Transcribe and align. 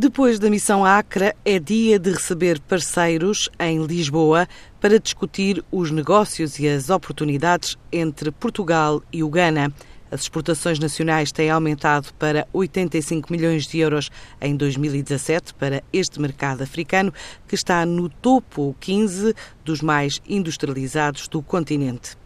Depois 0.00 0.38
da 0.38 0.48
missão 0.48 0.84
Acre, 0.84 1.34
é 1.44 1.58
dia 1.58 1.98
de 1.98 2.12
receber 2.12 2.60
parceiros 2.60 3.50
em 3.58 3.84
Lisboa 3.84 4.46
para 4.80 5.00
discutir 5.00 5.60
os 5.72 5.90
negócios 5.90 6.60
e 6.60 6.68
as 6.68 6.88
oportunidades 6.88 7.76
entre 7.90 8.30
Portugal 8.30 9.02
e 9.12 9.24
o 9.24 9.28
Ghana. 9.28 9.74
As 10.08 10.20
exportações 10.20 10.78
nacionais 10.78 11.32
têm 11.32 11.50
aumentado 11.50 12.14
para 12.14 12.46
85 12.52 13.32
milhões 13.32 13.66
de 13.66 13.80
euros 13.80 14.08
em 14.40 14.54
2017 14.54 15.52
para 15.54 15.82
este 15.92 16.20
mercado 16.20 16.62
africano, 16.62 17.12
que 17.48 17.56
está 17.56 17.84
no 17.84 18.08
topo 18.08 18.76
15 18.78 19.34
dos 19.64 19.82
mais 19.82 20.22
industrializados 20.28 21.26
do 21.26 21.42
continente. 21.42 22.16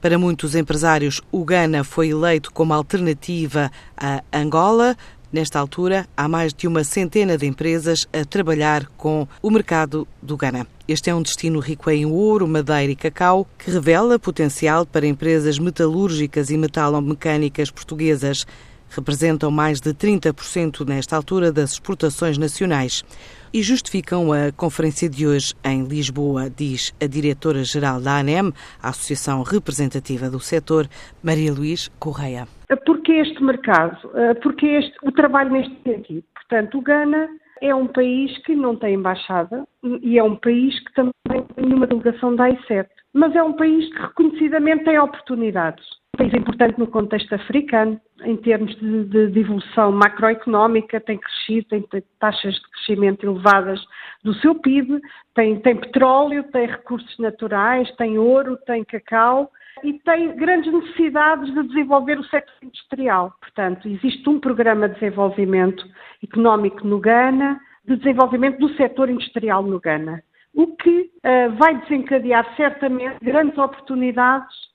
Para 0.00 0.18
muitos 0.18 0.56
empresários, 0.56 1.20
o 1.30 1.44
Ghana 1.44 1.84
foi 1.84 2.08
eleito 2.08 2.52
como 2.52 2.74
alternativa 2.74 3.70
a 3.96 4.20
Angola, 4.32 4.96
Nesta 5.32 5.60
altura, 5.60 6.08
há 6.16 6.26
mais 6.26 6.52
de 6.52 6.66
uma 6.66 6.82
centena 6.82 7.38
de 7.38 7.46
empresas 7.46 8.04
a 8.12 8.24
trabalhar 8.24 8.86
com 8.96 9.28
o 9.40 9.48
mercado 9.48 10.06
do 10.20 10.36
Ghana. 10.36 10.66
Este 10.88 11.08
é 11.08 11.14
um 11.14 11.22
destino 11.22 11.60
rico 11.60 11.88
em 11.88 12.04
ouro, 12.04 12.48
madeira 12.48 12.90
e 12.90 12.96
cacau, 12.96 13.46
que 13.56 13.70
revela 13.70 14.18
potencial 14.18 14.84
para 14.84 15.06
empresas 15.06 15.56
metalúrgicas 15.56 16.50
e 16.50 16.56
metalomecânicas 16.56 17.70
portuguesas. 17.70 18.44
Representam 18.90 19.50
mais 19.50 19.80
de 19.80 19.94
30% 19.94 20.86
nesta 20.86 21.16
altura 21.16 21.52
das 21.52 21.72
exportações 21.72 22.36
nacionais 22.36 23.04
e 23.52 23.62
justificam 23.62 24.32
a 24.32 24.52
conferência 24.52 25.08
de 25.08 25.26
hoje 25.26 25.54
em 25.64 25.84
Lisboa, 25.84 26.48
diz 26.50 26.94
a 27.02 27.06
diretora-geral 27.06 28.00
da 28.00 28.18
ANEM, 28.18 28.52
a 28.82 28.88
Associação 28.88 29.42
Representativa 29.42 30.30
do 30.30 30.40
Setor, 30.40 30.86
Maria 31.22 31.52
Luís 31.52 31.88
Correia. 31.98 32.46
Porque 32.86 33.12
este 33.12 33.42
mercado? 33.42 33.96
Eh, 34.14 34.34
porque 34.34 34.66
este, 34.66 34.94
o 35.02 35.10
trabalho 35.12 35.50
neste 35.50 35.76
sentido? 35.82 36.24
Portanto, 36.34 36.78
o 36.78 36.82
Ghana 36.82 37.28
é 37.60 37.74
um 37.74 37.86
país 37.86 38.36
que 38.44 38.54
não 38.54 38.76
tem 38.76 38.94
embaixada 38.94 39.64
e 40.02 40.18
é 40.18 40.22
um 40.22 40.36
país 40.36 40.78
que 40.80 40.92
também 40.94 41.44
tem 41.54 41.72
uma 41.72 41.86
delegação 41.86 42.34
da 42.34 42.48
I7, 42.48 42.86
mas 43.12 43.34
é 43.34 43.42
um 43.42 43.52
país 43.52 43.92
que 43.92 44.00
reconhecidamente 44.00 44.84
tem 44.84 44.98
oportunidades. 44.98 45.84
Um 46.14 46.18
país 46.18 46.34
importante 46.34 46.78
no 46.78 46.86
contexto 46.86 47.34
africano, 47.34 48.00
em 48.24 48.36
termos 48.36 48.74
de, 48.76 49.04
de, 49.04 49.26
de 49.28 49.40
evolução 49.40 49.92
macroeconómica, 49.92 51.00
tem 51.00 51.18
crescido, 51.18 51.66
tem, 51.68 52.04
taxas 52.18 52.54
de 52.54 52.70
crescimento 52.70 53.26
elevadas 53.26 53.80
do 54.22 54.34
seu 54.34 54.54
PIB, 54.54 55.00
tem, 55.34 55.60
tem 55.60 55.76
petróleo, 55.76 56.44
tem 56.44 56.66
recursos 56.66 57.18
naturais, 57.18 57.90
tem 57.96 58.18
ouro, 58.18 58.56
tem 58.66 58.84
cacau 58.84 59.50
e 59.82 59.94
tem 60.00 60.36
grandes 60.36 60.72
necessidades 60.72 61.52
de 61.54 61.62
desenvolver 61.68 62.18
o 62.18 62.24
sector 62.24 62.54
industrial. 62.62 63.32
Portanto, 63.40 63.88
existe 63.88 64.28
um 64.28 64.38
programa 64.38 64.88
de 64.88 64.94
desenvolvimento 64.94 65.84
económico 66.22 66.86
no 66.86 66.98
Ghana, 66.98 67.60
de 67.84 67.96
desenvolvimento 67.96 68.58
do 68.58 68.74
setor 68.74 69.08
industrial 69.08 69.62
no 69.62 69.80
Ghana, 69.80 70.22
o 70.54 70.76
que 70.76 71.10
uh, 71.24 71.56
vai 71.56 71.80
desencadear 71.80 72.54
certamente 72.56 73.16
grandes 73.22 73.56
oportunidades 73.56 74.69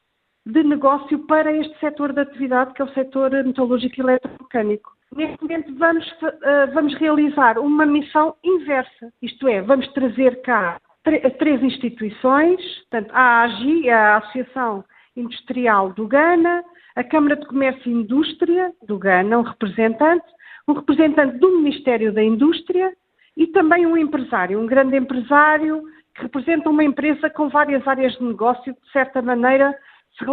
de 0.45 0.63
negócio 0.63 1.19
para 1.27 1.51
este 1.51 1.77
setor 1.79 2.13
de 2.13 2.21
atividade, 2.21 2.73
que 2.73 2.81
é 2.81 2.85
o 2.85 2.93
setor 2.93 3.31
metalúrgico 3.31 3.95
e 3.97 4.01
eletromecânico. 4.01 4.91
Neste 5.15 5.41
momento 5.41 5.75
vamos, 5.75 6.05
uh, 6.21 6.73
vamos 6.73 6.93
realizar 6.95 7.57
uma 7.57 7.85
missão 7.85 8.35
inversa, 8.43 9.11
isto 9.21 9.47
é, 9.47 9.61
vamos 9.61 9.87
trazer 9.93 10.41
cá 10.41 10.79
três 11.37 11.61
instituições, 11.61 12.59
portanto, 12.89 13.11
a 13.13 13.43
AGI, 13.43 13.89
a 13.89 14.17
Associação 14.17 14.83
Industrial 15.15 15.93
do 15.93 16.07
Ghana, 16.07 16.63
a 16.95 17.03
Câmara 17.03 17.35
de 17.35 17.45
Comércio 17.45 17.89
e 17.89 17.93
Indústria 17.93 18.71
do 18.87 18.97
Ghana, 18.97 19.39
um 19.39 19.43
representante, 19.43 20.25
um 20.67 20.73
representante 20.73 21.37
do 21.37 21.59
Ministério 21.59 22.11
da 22.11 22.23
Indústria 22.23 22.91
e 23.37 23.47
também 23.47 23.85
um 23.85 23.95
empresário, 23.95 24.59
um 24.59 24.65
grande 24.65 24.97
empresário 24.97 25.83
que 26.15 26.23
representa 26.23 26.69
uma 26.69 26.83
empresa 26.83 27.29
com 27.29 27.49
várias 27.49 27.85
áreas 27.87 28.13
de 28.13 28.23
negócio 28.23 28.73
de 28.73 28.91
certa 28.91 29.21
maneira, 29.21 29.77
se, 30.17 30.25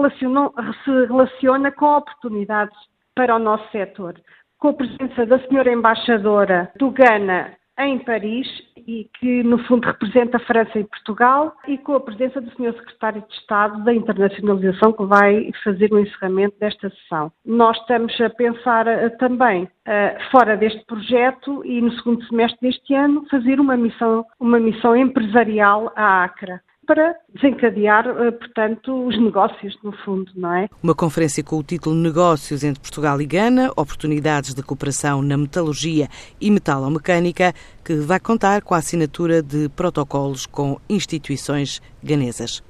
se 0.84 1.06
relaciona 1.06 1.70
com 1.72 1.96
oportunidades 1.96 2.76
para 3.14 3.36
o 3.36 3.38
nosso 3.38 3.70
setor. 3.70 4.14
Com 4.58 4.68
a 4.68 4.74
presença 4.74 5.26
da 5.26 5.38
senhora 5.46 5.72
embaixadora 5.72 6.70
do 6.78 6.90
Ghana 6.90 7.56
em 7.78 7.98
Paris 7.98 8.46
e 8.86 9.08
que, 9.18 9.42
no 9.42 9.58
fundo, 9.64 9.86
representa 9.86 10.36
a 10.36 10.40
França 10.40 10.78
e 10.78 10.84
Portugal, 10.84 11.54
e 11.66 11.78
com 11.78 11.94
a 11.94 12.00
presença 12.00 12.40
do 12.40 12.50
Sr. 12.50 12.74
Secretário 12.74 13.22
de 13.22 13.34
Estado 13.34 13.82
da 13.84 13.94
Internacionalização, 13.94 14.92
que 14.92 15.04
vai 15.04 15.50
fazer 15.62 15.92
o 15.92 15.98
encerramento 15.98 16.58
desta 16.58 16.90
sessão. 16.90 17.32
Nós 17.44 17.76
estamos 17.78 18.18
a 18.20 18.28
pensar 18.30 18.86
uh, 18.86 19.16
também, 19.18 19.64
uh, 19.64 20.30
fora 20.30 20.56
deste 20.56 20.84
projeto, 20.84 21.64
e 21.64 21.80
no 21.80 21.92
segundo 21.92 22.24
semestre 22.26 22.68
deste 22.68 22.94
ano, 22.94 23.24
fazer 23.30 23.60
uma 23.60 23.76
missão, 23.76 24.24
uma 24.38 24.58
missão 24.58 24.96
empresarial 24.96 25.92
à 25.96 26.24
Acra 26.24 26.60
para 26.86 27.14
desencadear, 27.34 28.06
eh, 28.06 28.30
portanto, 28.30 29.06
os 29.06 29.18
negócios, 29.18 29.76
no 29.82 29.92
fundo, 30.04 30.30
não 30.34 30.52
é? 30.52 30.68
Uma 30.82 30.94
conferência 30.94 31.42
com 31.42 31.56
o 31.56 31.62
título 31.62 31.94
Negócios 31.94 32.64
entre 32.64 32.80
Portugal 32.80 33.20
e 33.20 33.26
Gana, 33.26 33.70
oportunidades 33.76 34.54
de 34.54 34.62
cooperação 34.62 35.22
na 35.22 35.36
metalurgia 35.36 36.08
e 36.40 36.50
metalomecânica, 36.50 37.54
que 37.84 37.94
vai 37.94 38.20
contar 38.20 38.62
com 38.62 38.74
a 38.74 38.78
assinatura 38.78 39.42
de 39.42 39.68
protocolos 39.70 40.46
com 40.46 40.78
instituições 40.88 41.80
ganesas. 42.02 42.62